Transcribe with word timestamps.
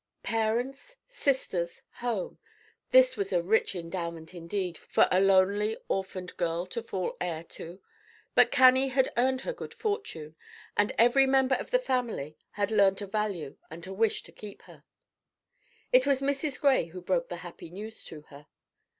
Parents, 0.23 0.97
sisters, 1.07 1.83
home, 1.97 2.39
this 2.89 3.15
was 3.15 3.31
a 3.31 3.43
rich 3.43 3.75
endowment, 3.75 4.33
indeed, 4.33 4.75
for 4.75 5.07
a 5.11 5.21
lonely, 5.21 5.77
orphaned 5.89 6.35
girl 6.37 6.65
to 6.73 6.81
fall 6.81 7.15
heir 7.21 7.43
to. 7.43 7.79
But 8.33 8.49
Cannie 8.49 8.87
had 8.87 9.13
earned 9.15 9.41
her 9.41 9.53
good 9.53 9.75
fortune, 9.75 10.35
and 10.75 10.91
every 10.97 11.27
member 11.27 11.53
of 11.53 11.69
the 11.69 11.77
family 11.77 12.35
had 12.53 12.71
learned 12.71 12.97
to 12.97 13.05
value 13.05 13.57
and 13.69 13.83
to 13.83 13.93
wish 13.93 14.23
to 14.23 14.31
keep 14.31 14.63
her. 14.63 14.83
It 15.93 16.07
was 16.07 16.19
Mrs. 16.19 16.59
Gray 16.59 16.85
who 16.85 17.01
broke 17.03 17.29
the 17.29 17.35
happy 17.45 17.69
news 17.69 18.03
to 18.05 18.23
her. 18.29 18.47